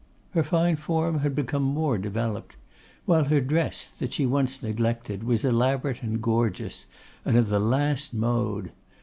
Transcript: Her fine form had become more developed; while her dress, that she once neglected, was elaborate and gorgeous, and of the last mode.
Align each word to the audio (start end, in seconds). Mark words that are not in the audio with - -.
Her 0.31 0.41
fine 0.41 0.77
form 0.77 1.19
had 1.19 1.35
become 1.35 1.61
more 1.61 1.99
developed; 1.99 2.55
while 3.05 3.25
her 3.25 3.39
dress, 3.39 3.85
that 3.99 4.13
she 4.13 4.25
once 4.25 4.63
neglected, 4.63 5.21
was 5.23 5.45
elaborate 5.45 6.01
and 6.01 6.19
gorgeous, 6.19 6.87
and 7.23 7.37
of 7.37 7.49
the 7.49 7.59
last 7.59 8.11
mode. 8.11 8.71